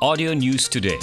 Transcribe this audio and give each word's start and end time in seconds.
Audio 0.00 0.32
News 0.32 0.68
Today. 0.68 0.98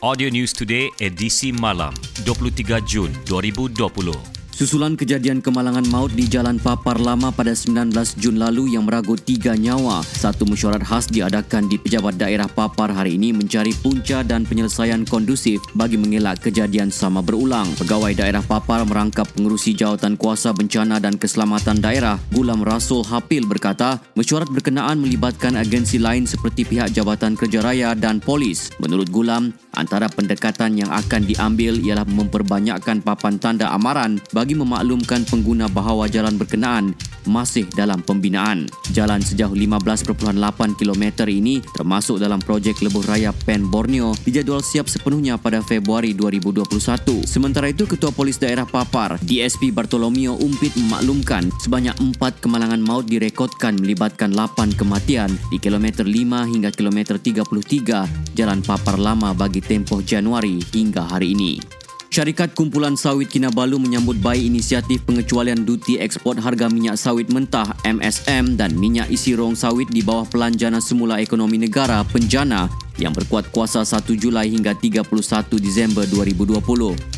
Audio 0.00 0.30
News 0.30 0.52
Today 0.54 0.94
edisi 1.02 1.50
malam 1.50 1.90
23 2.22 2.86
Jun 2.86 3.10
2020. 3.26 4.33
Susulan 4.54 4.94
kejadian 4.94 5.42
kemalangan 5.42 5.82
maut 5.90 6.14
di 6.14 6.30
Jalan 6.30 6.62
Papar 6.62 7.02
Lama 7.02 7.34
pada 7.34 7.50
19 7.50 7.90
Jun 8.22 8.38
lalu 8.38 8.78
yang 8.78 8.86
meragut 8.86 9.18
tiga 9.26 9.58
nyawa, 9.58 9.98
satu 10.06 10.46
mesyuarat 10.46 10.78
khas 10.78 11.10
diadakan 11.10 11.66
di 11.66 11.74
pejabat 11.74 12.14
daerah 12.14 12.46
Papar 12.46 12.94
hari 12.94 13.18
ini 13.18 13.34
mencari 13.34 13.74
punca 13.74 14.22
dan 14.22 14.46
penyelesaian 14.46 15.02
kondusif 15.10 15.58
bagi 15.74 15.98
mengelak 15.98 16.38
kejadian 16.38 16.94
sama 16.94 17.18
berulang. 17.18 17.66
Pegawai 17.82 18.14
daerah 18.14 18.46
Papar 18.46 18.86
merangkap 18.86 19.26
pengurusi 19.34 19.74
jawatan 19.74 20.14
kuasa 20.14 20.54
bencana 20.54 21.02
dan 21.02 21.18
keselamatan 21.18 21.82
daerah, 21.82 22.14
Gulam 22.30 22.62
Rasul 22.62 23.02
Hapil 23.02 23.50
berkata, 23.50 23.98
mesyuarat 24.14 24.54
berkenaan 24.54 25.02
melibatkan 25.02 25.58
agensi 25.58 25.98
lain 25.98 26.30
seperti 26.30 26.62
pihak 26.62 26.94
Jabatan 26.94 27.34
Kerja 27.34 27.58
Raya 27.58 27.98
dan 27.98 28.22
polis. 28.22 28.70
Menurut 28.78 29.10
Gulam, 29.10 29.50
antara 29.74 30.06
pendekatan 30.06 30.78
yang 30.78 30.94
akan 30.94 31.26
diambil 31.26 31.74
ialah 31.82 32.06
memperbanyakkan 32.06 33.02
papan 33.02 33.42
tanda 33.42 33.74
amaran 33.74 34.22
bagi 34.30 34.43
bagi 34.44 34.60
memaklumkan 34.60 35.24
pengguna 35.24 35.72
bahawa 35.72 36.04
jalan 36.04 36.36
berkenaan 36.36 36.92
masih 37.24 37.64
dalam 37.72 38.04
pembinaan. 38.04 38.68
Jalan 38.92 39.24
sejauh 39.24 39.56
15.8 39.56 40.36
km 40.76 41.04
ini 41.24 41.64
termasuk 41.72 42.20
dalam 42.20 42.36
projek 42.44 42.84
Lebuh 42.84 43.08
Raya 43.08 43.32
Pen 43.32 43.64
Borneo 43.72 44.12
dijadual 44.20 44.60
siap 44.60 44.92
sepenuhnya 44.92 45.40
pada 45.40 45.64
Februari 45.64 46.12
2021. 46.12 47.24
Sementara 47.24 47.72
itu, 47.72 47.88
Ketua 47.88 48.12
Polis 48.12 48.36
Daerah 48.36 48.68
Papar, 48.68 49.16
DSP 49.24 49.72
Bartolomeo 49.72 50.36
Umpit 50.36 50.76
memaklumkan 50.76 51.48
sebanyak 51.64 51.96
4 51.96 52.44
kemalangan 52.44 52.84
maut 52.84 53.08
direkodkan 53.08 53.80
melibatkan 53.80 54.28
8 54.28 54.76
kematian 54.76 55.32
di 55.48 55.56
kilometer 55.56 56.04
5 56.04 56.52
hingga 56.52 56.68
kilometer 56.68 57.16
33 57.16 58.36
Jalan 58.36 58.60
Papar 58.60 59.00
Lama 59.00 59.32
bagi 59.32 59.64
tempoh 59.64 60.04
Januari 60.04 60.60
hingga 60.76 61.08
hari 61.08 61.32
ini. 61.32 61.83
Syarikat 62.14 62.54
Kumpulan 62.54 62.94
Sawit 62.94 63.26
Kinabalu 63.26 63.74
menyambut 63.82 64.14
baik 64.22 64.46
inisiatif 64.46 65.02
pengecualian 65.02 65.66
duti 65.66 65.98
ekspor 65.98 66.38
harga 66.38 66.70
minyak 66.70 66.94
sawit 66.94 67.26
mentah 67.26 67.66
MSM 67.82 68.54
dan 68.54 68.70
minyak 68.78 69.10
isi 69.10 69.34
rong 69.34 69.58
sawit 69.58 69.90
di 69.90 69.98
bawah 69.98 70.22
Pelanjana 70.22 70.78
Semula 70.78 71.18
Ekonomi 71.18 71.58
Negara 71.58 72.06
Penjana 72.06 72.70
yang 73.02 73.10
berkuat 73.10 73.50
kuasa 73.50 73.82
1 73.82 74.14
Julai 74.14 74.46
hingga 74.46 74.78
31 74.78 75.10
Disember 75.58 76.06
2020. 76.06 76.62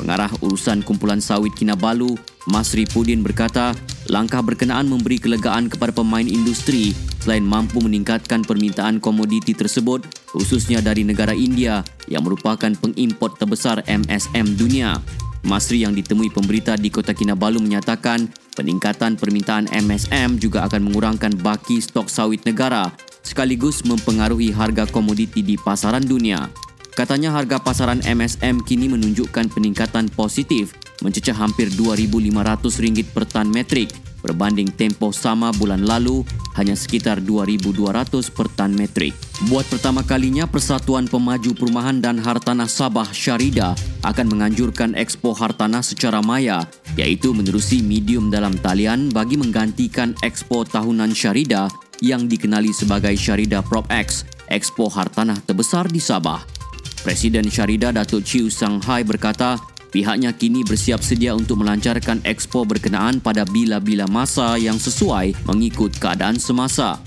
Pengarah 0.00 0.33
urusan 0.41 0.80
Kumpulan 0.80 1.20
Sawit 1.20 1.53
Kinabalu, 1.53 2.16
Masri 2.48 2.88
Pudin 2.88 3.20
berkata, 3.20 3.77
langkah 4.09 4.43
berkenaan 4.43 4.87
memberi 4.87 5.19
kelegaan 5.19 5.67
kepada 5.71 5.91
pemain 5.91 6.27
industri 6.27 6.95
selain 7.23 7.43
mampu 7.43 7.83
meningkatkan 7.83 8.47
permintaan 8.47 9.03
komoditi 9.03 9.55
tersebut 9.55 10.07
khususnya 10.31 10.79
dari 10.79 11.03
negara 11.03 11.35
India 11.35 11.83
yang 12.07 12.23
merupakan 12.23 12.71
pengimport 12.79 13.39
terbesar 13.39 13.83
MSM 13.87 14.55
dunia. 14.55 14.99
Masri 15.47 15.87
yang 15.87 15.95
ditemui 15.95 16.34
pemberita 16.34 16.75
di 16.75 16.91
Kota 16.91 17.15
Kinabalu 17.15 17.62
menyatakan 17.62 18.27
peningkatan 18.59 19.15
permintaan 19.15 19.71
MSM 19.71 20.43
juga 20.43 20.67
akan 20.67 20.91
mengurangkan 20.91 21.39
baki 21.39 21.79
stok 21.79 22.11
sawit 22.11 22.43
negara 22.43 22.91
sekaligus 23.23 23.83
mempengaruhi 23.87 24.55
harga 24.55 24.87
komoditi 24.91 25.43
di 25.43 25.55
pasaran 25.59 26.03
dunia. 26.03 26.51
Katanya 26.97 27.34
harga 27.34 27.61
pasaran 27.61 28.01
MSM 28.07 28.65
kini 28.65 28.89
menunjukkan 28.89 29.53
peningkatan 29.53 30.09
positif 30.17 30.73
mencecah 31.07 31.39
hampir 31.39 31.71
RM2,500 31.71 33.15
per 33.15 33.25
tan 33.31 33.47
metrik 33.55 33.95
berbanding 34.27 34.67
tempoh 34.75 35.15
sama 35.15 35.55
bulan 35.55 35.87
lalu 35.87 36.27
hanya 36.59 36.75
sekitar 36.75 37.23
2,200 37.23 38.35
per 38.35 38.51
tan 38.51 38.75
metrik. 38.75 39.15
Buat 39.47 39.71
pertama 39.71 40.03
kalinya, 40.03 40.51
Persatuan 40.51 41.07
Pemaju 41.07 41.55
Perumahan 41.55 42.03
dan 42.03 42.19
Hartanah 42.19 42.67
Sabah 42.67 43.07
Syarida 43.15 43.79
akan 44.03 44.27
menganjurkan 44.34 44.99
ekspo 44.99 45.31
hartanah 45.31 45.84
secara 45.87 46.19
maya 46.19 46.66
iaitu 46.99 47.31
menerusi 47.31 47.84
medium 47.87 48.33
dalam 48.33 48.59
talian 48.59 49.12
bagi 49.15 49.39
menggantikan 49.39 50.19
ekspo 50.27 50.66
tahunan 50.66 51.15
Syarida 51.15 51.71
yang 52.03 52.27
dikenali 52.27 52.75
sebagai 52.75 53.15
Syarida 53.15 53.62
PropX, 53.62 54.27
ekspo 54.50 54.91
hartanah 54.91 55.39
terbesar 55.47 55.87
di 55.87 56.03
Sabah. 56.03 56.43
Presiden 57.05 57.47
Syarida 57.47 57.95
Datuk 57.95 58.27
Chiu 58.27 58.50
Sanghai 58.50 59.06
berkata, 59.06 59.55
pihaknya 59.91 60.34
kini 60.34 60.62
bersiap 60.66 61.02
sedia 61.02 61.34
untuk 61.34 61.62
melancarkan 61.62 62.22
ekspo 62.24 62.66
berkenaan 62.66 63.19
pada 63.19 63.47
bila-bila 63.47 64.06
masa 64.06 64.54
yang 64.58 64.80
sesuai 64.80 65.47
mengikut 65.47 65.97
keadaan 65.98 66.38
semasa. 66.38 66.98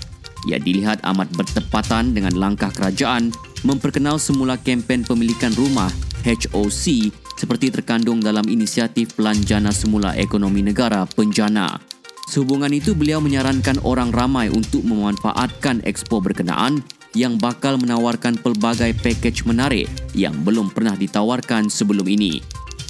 Ia 0.48 0.56
dilihat 0.56 1.04
amat 1.04 1.28
bertepatan 1.36 2.16
dengan 2.16 2.32
langkah 2.36 2.72
kerajaan 2.72 3.28
memperkenal 3.60 4.16
semula 4.16 4.56
kempen 4.56 5.04
pemilikan 5.04 5.52
rumah 5.52 5.92
HOC 6.24 7.12
seperti 7.36 7.72
terkandung 7.72 8.20
dalam 8.20 8.44
inisiatif 8.48 9.16
Pelanjana 9.16 9.72
Semula 9.72 10.12
Ekonomi 10.16 10.60
Negara 10.60 11.08
Penjana. 11.08 11.80
Sehubungan 12.28 12.70
itu, 12.70 12.94
beliau 12.94 13.18
menyarankan 13.18 13.82
orang 13.82 14.14
ramai 14.14 14.52
untuk 14.52 14.86
memanfaatkan 14.86 15.82
ekspo 15.82 16.22
berkenaan 16.22 16.84
yang 17.16 17.40
bakal 17.42 17.74
menawarkan 17.74 18.38
pelbagai 18.38 18.94
pakej 19.02 19.42
menarik 19.48 19.90
yang 20.14 20.36
belum 20.46 20.70
pernah 20.70 20.94
ditawarkan 20.94 21.66
sebelum 21.66 22.06
ini. 22.06 22.38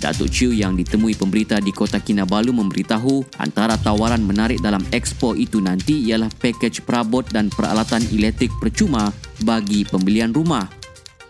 Datuk 0.01 0.33
Chiu 0.33 0.51
yang 0.57 0.73
ditemui 0.81 1.13
pemberita 1.13 1.61
di 1.61 1.77
Kota 1.77 2.01
Kinabalu 2.01 2.57
memberitahu 2.57 3.37
antara 3.37 3.77
tawaran 3.77 4.25
menarik 4.25 4.65
dalam 4.65 4.81
ekspo 4.97 5.37
itu 5.37 5.61
nanti 5.61 6.09
ialah 6.09 6.33
pakej 6.41 6.81
perabot 6.89 7.21
dan 7.29 7.53
peralatan 7.53 8.01
elektrik 8.09 8.49
percuma 8.57 9.13
bagi 9.45 9.85
pembelian 9.85 10.33
rumah. 10.33 10.65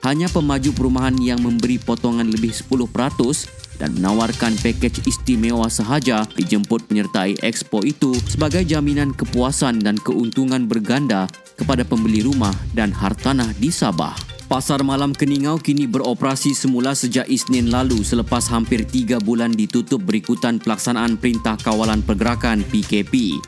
Hanya 0.06 0.30
pemaju 0.32 0.70
perumahan 0.72 1.18
yang 1.18 1.42
memberi 1.42 1.76
potongan 1.76 2.30
lebih 2.30 2.54
10% 2.54 2.88
dan 3.82 3.90
menawarkan 3.98 4.54
pakej 4.62 5.02
istimewa 5.04 5.66
sahaja 5.66 6.24
dijemput 6.38 6.86
penyertai 6.86 7.42
expo 7.42 7.82
itu 7.82 8.14
sebagai 8.30 8.62
jaminan 8.62 9.10
kepuasan 9.10 9.82
dan 9.82 9.98
keuntungan 10.00 10.70
berganda 10.70 11.26
kepada 11.58 11.82
pembeli 11.84 12.22
rumah 12.24 12.54
dan 12.72 12.94
hartanah 12.94 13.50
di 13.58 13.68
Sabah. 13.68 14.29
Pasar 14.50 14.82
Malam 14.82 15.14
Keningau 15.14 15.62
kini 15.62 15.86
beroperasi 15.86 16.58
semula 16.58 16.90
sejak 16.90 17.30
Isnin 17.30 17.70
lalu 17.70 18.02
selepas 18.02 18.50
hampir 18.50 18.82
tiga 18.82 19.22
bulan 19.22 19.54
ditutup 19.54 20.02
berikutan 20.02 20.58
pelaksanaan 20.58 21.14
Perintah 21.22 21.54
Kawalan 21.54 22.02
Pergerakan 22.02 22.66
PKP. 22.66 23.38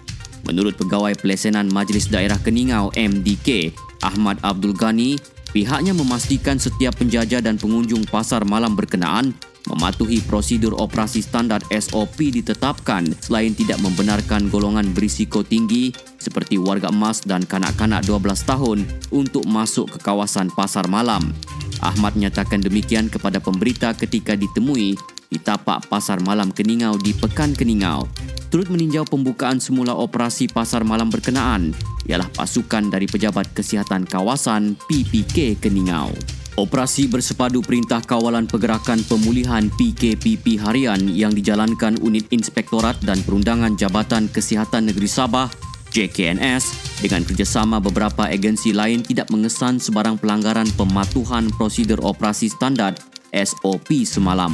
Menurut 0.46 0.78
Pegawai 0.78 1.18
Pelesenan 1.18 1.66
Majlis 1.74 2.06
Daerah 2.06 2.38
Keningau 2.38 2.94
MDK, 2.94 3.74
Ahmad 4.06 4.38
Abdul 4.46 4.78
Ghani, 4.78 5.18
pihaknya 5.50 5.90
memastikan 5.90 6.62
setiap 6.62 6.94
penjajah 6.94 7.42
dan 7.42 7.58
pengunjung 7.58 8.06
pasar 8.06 8.46
malam 8.46 8.78
berkenaan 8.78 9.34
mematuhi 9.70 10.22
prosedur 10.24 10.74
operasi 10.78 11.22
standar 11.22 11.62
SOP 11.70 12.34
ditetapkan 12.34 13.06
selain 13.22 13.54
tidak 13.54 13.78
membenarkan 13.78 14.50
golongan 14.50 14.90
berisiko 14.90 15.46
tinggi 15.46 15.94
seperti 16.18 16.58
warga 16.58 16.90
emas 16.90 17.22
dan 17.22 17.46
kanak-kanak 17.46 18.02
12 18.06 18.22
tahun 18.46 18.78
untuk 19.14 19.46
masuk 19.46 19.90
ke 19.94 19.98
kawasan 20.02 20.50
pasar 20.54 20.86
malam. 20.90 21.34
Ahmad 21.82 22.14
nyatakan 22.14 22.62
demikian 22.62 23.10
kepada 23.10 23.42
pemberita 23.42 23.90
ketika 23.94 24.38
ditemui 24.38 24.94
di 25.32 25.38
tapak 25.40 25.88
pasar 25.90 26.22
malam 26.22 26.52
Keningau 26.54 26.94
di 27.00 27.10
Pekan 27.16 27.56
Keningau. 27.56 28.06
Turut 28.52 28.68
meninjau 28.68 29.08
pembukaan 29.08 29.58
semula 29.58 29.96
operasi 29.96 30.46
pasar 30.46 30.84
malam 30.84 31.08
berkenaan 31.08 31.72
ialah 32.04 32.28
pasukan 32.36 32.92
dari 32.92 33.08
Pejabat 33.08 33.50
Kesihatan 33.56 34.04
Kawasan 34.04 34.76
PPK 34.86 35.56
Keningau. 35.56 36.12
Operasi 36.60 37.08
bersepadu 37.08 37.64
Perintah 37.64 38.04
Kawalan 38.04 38.44
Pergerakan 38.44 39.00
Pemulihan 39.08 39.72
PKPP 39.72 40.60
Harian 40.60 41.00
yang 41.08 41.32
dijalankan 41.32 41.96
Unit 42.04 42.28
Inspektorat 42.28 43.00
dan 43.00 43.24
Perundangan 43.24 43.72
Jabatan 43.72 44.28
Kesihatan 44.28 44.92
Negeri 44.92 45.08
Sabah 45.08 45.48
JKNS 45.96 47.00
dengan 47.00 47.24
kerjasama 47.24 47.80
beberapa 47.80 48.28
agensi 48.28 48.76
lain 48.76 49.00
tidak 49.00 49.32
mengesan 49.32 49.80
sebarang 49.80 50.20
pelanggaran 50.20 50.68
pematuhan 50.76 51.48
prosedur 51.56 52.04
operasi 52.04 52.52
standard 52.52 53.00
SOP 53.32 54.04
semalam. 54.04 54.52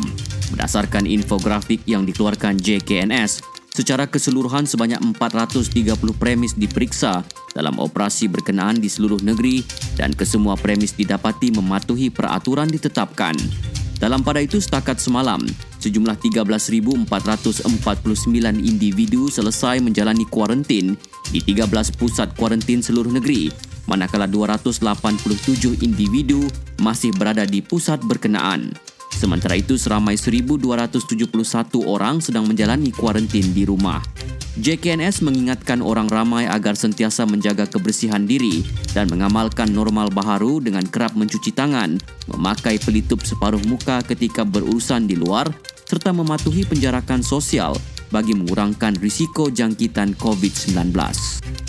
Berdasarkan 0.55 1.03
infografik 1.03 1.83
yang 1.83 2.07
dikeluarkan 2.07 2.63
JKNS, 2.63 3.59
Secara 3.79 4.11
keseluruhan 4.11 4.67
sebanyak 4.67 4.99
430 5.15 5.95
premis 6.19 6.51
diperiksa 6.59 7.23
dalam 7.59 7.75
operasi 7.83 8.31
berkenaan 8.31 8.79
di 8.79 8.87
seluruh 8.87 9.19
negeri 9.19 9.67
dan 9.99 10.15
kesemua 10.15 10.55
premis 10.55 10.95
didapati 10.95 11.51
mematuhi 11.51 12.15
peraturan 12.15 12.71
ditetapkan. 12.71 13.35
Dalam 13.99 14.23
pada 14.23 14.39
itu 14.39 14.63
setakat 14.63 15.03
semalam, 15.03 15.43
sejumlah 15.83 16.15
13,449 16.23 17.03
individu 18.63 19.27
selesai 19.27 19.83
menjalani 19.83 20.23
kuarantin 20.31 20.95
di 21.35 21.43
13 21.43 21.99
pusat 21.99 22.31
kuarantin 22.39 22.79
seluruh 22.79 23.11
negeri 23.11 23.51
manakala 23.89 24.29
287 24.29 25.81
individu 25.81 26.45
masih 26.79 27.11
berada 27.17 27.49
di 27.49 27.65
pusat 27.65 27.99
berkenaan. 28.05 28.71
Sementara 29.09 29.59
itu, 29.59 29.75
seramai 29.75 30.15
1,271 30.15 31.83
orang 31.83 32.23
sedang 32.23 32.47
menjalani 32.47 32.95
kuarantin 32.95 33.51
di 33.51 33.67
rumah. 33.67 33.99
JKNS 34.59 35.23
mengingatkan 35.23 35.79
orang 35.79 36.11
ramai 36.11 36.51
agar 36.51 36.75
sentiasa 36.75 37.23
menjaga 37.23 37.63
kebersihan 37.71 38.27
diri 38.27 38.67
dan 38.91 39.07
mengamalkan 39.07 39.71
normal 39.71 40.11
baharu 40.11 40.59
dengan 40.59 40.83
kerap 40.83 41.15
mencuci 41.15 41.55
tangan, 41.55 41.95
memakai 42.27 42.83
pelitup 42.83 43.23
separuh 43.23 43.63
muka 43.71 44.03
ketika 44.03 44.43
berurusan 44.43 45.07
di 45.07 45.15
luar 45.15 45.47
serta 45.87 46.11
mematuhi 46.11 46.67
penjarakan 46.67 47.23
sosial 47.23 47.79
bagi 48.11 48.35
mengurangkan 48.35 48.99
risiko 48.99 49.47
jangkitan 49.47 50.19
COVID-19. 50.19 50.91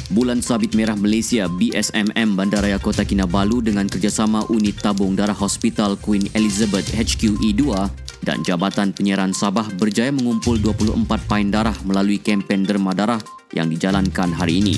Bulan 0.09 0.41
Sabit 0.41 0.73
Merah 0.73 0.97
Malaysia 0.97 1.45
BSMM 1.45 2.33
Bandaraya 2.33 2.81
Kota 2.81 3.05
Kinabalu 3.05 3.69
dengan 3.69 3.85
kerjasama 3.85 4.49
Unit 4.49 4.81
Tabung 4.81 5.13
Darah 5.13 5.37
Hospital 5.37 5.93
Queen 6.01 6.25
Elizabeth 6.33 6.89
HQE 6.89 7.53
2 7.53 8.08
dan 8.23 8.43
Jabatan 8.43 8.91
Penyiaran 8.91 9.31
Sabah 9.31 9.67
berjaya 9.75 10.11
mengumpul 10.11 10.59
24 10.59 11.07
pain 11.29 11.47
darah 11.47 11.75
melalui 11.87 12.19
kempen 12.19 12.67
derma 12.67 12.91
darah 12.91 13.21
yang 13.55 13.71
dijalankan 13.71 14.35
hari 14.35 14.59
ini. 14.59 14.77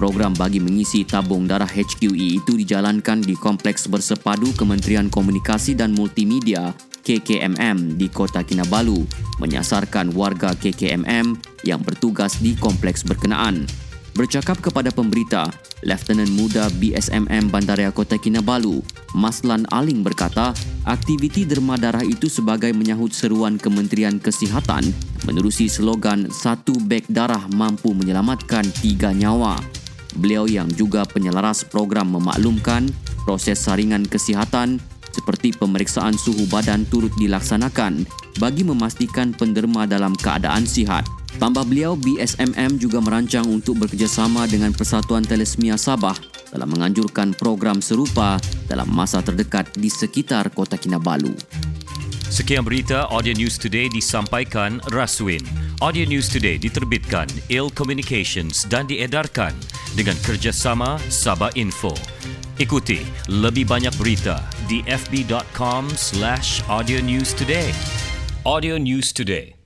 Program 0.00 0.34
bagi 0.34 0.58
mengisi 0.58 1.06
tabung 1.06 1.46
darah 1.46 1.68
HQE 1.68 2.42
itu 2.42 2.58
dijalankan 2.58 3.22
di 3.22 3.38
Kompleks 3.38 3.86
Bersepadu 3.86 4.50
Kementerian 4.58 5.06
Komunikasi 5.06 5.78
dan 5.78 5.94
Multimedia 5.94 6.74
KKMM 7.02 7.98
di 7.98 8.06
Kota 8.10 8.42
Kinabalu 8.42 9.02
menyasarkan 9.38 10.14
warga 10.14 10.54
KKMM 10.54 11.38
yang 11.66 11.82
bertugas 11.82 12.38
di 12.38 12.54
kompleks 12.58 13.02
berkenaan. 13.02 13.66
Bercakap 14.12 14.60
kepada 14.60 14.92
pemberita, 14.92 15.48
Lieutenant 15.80 16.28
Muda 16.36 16.68
BSMM 16.76 17.48
Bandaraya 17.48 17.88
Kota 17.88 18.20
Kinabalu, 18.20 18.84
Maslan 19.16 19.64
Aling 19.72 20.04
berkata, 20.04 20.52
aktiviti 20.84 21.48
derma 21.48 21.80
darah 21.80 22.04
itu 22.04 22.28
sebagai 22.28 22.76
menyahut 22.76 23.16
seruan 23.16 23.56
Kementerian 23.56 24.20
Kesihatan 24.20 24.84
menerusi 25.24 25.64
slogan 25.64 26.28
satu 26.28 26.76
beg 26.84 27.08
darah 27.08 27.48
mampu 27.56 27.96
menyelamatkan 27.96 28.68
tiga 28.84 29.16
nyawa. 29.16 29.56
Beliau 30.20 30.44
yang 30.44 30.68
juga 30.68 31.08
penyelaras 31.08 31.64
program 31.64 32.12
memaklumkan 32.12 32.92
proses 33.24 33.64
saringan 33.64 34.04
kesihatan 34.04 34.76
seperti 35.08 35.56
pemeriksaan 35.56 36.20
suhu 36.20 36.44
badan 36.52 36.84
turut 36.88 37.12
dilaksanakan 37.16 38.04
bagi 38.36 38.60
memastikan 38.60 39.32
penderma 39.32 39.88
dalam 39.88 40.12
keadaan 40.12 40.68
sihat. 40.68 41.21
Tambah 41.40 41.64
beliau, 41.64 41.96
BSMM 41.96 42.76
juga 42.76 43.00
merancang 43.00 43.48
untuk 43.48 43.80
bekerjasama 43.80 44.44
dengan 44.50 44.74
Persatuan 44.76 45.24
Telesmia 45.24 45.80
Sabah 45.80 46.16
dalam 46.52 46.68
menganjurkan 46.68 47.32
program 47.32 47.80
serupa 47.80 48.36
dalam 48.68 48.88
masa 48.92 49.24
terdekat 49.24 49.72
di 49.72 49.88
sekitar 49.88 50.52
Kota 50.52 50.76
Kinabalu. 50.76 51.32
Sekian 52.32 52.64
berita 52.64 53.12
Audio 53.12 53.36
News 53.36 53.60
Today 53.60 53.92
disampaikan 53.92 54.80
Raswin. 54.88 55.44
Audio 55.84 56.08
News 56.08 56.32
Today 56.32 56.56
diterbitkan 56.56 57.28
Il 57.52 57.68
Communications 57.68 58.64
dan 58.72 58.88
diedarkan 58.88 59.52
dengan 59.92 60.16
kerjasama 60.24 60.96
Sabah 61.12 61.52
Info. 61.60 61.92
Ikuti 62.56 63.04
lebih 63.28 63.68
banyak 63.68 63.92
berita 64.00 64.40
di 64.64 64.80
fb.com 64.88 65.88
slash 65.92 66.64
audio 66.72 67.04
news 67.04 67.36
today. 67.36 67.72
Audio 68.48 68.80
News 68.80 69.12
Today 69.12 69.61